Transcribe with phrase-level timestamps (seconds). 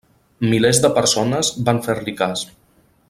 [0.53, 2.47] Milers de persones van fer-li cas.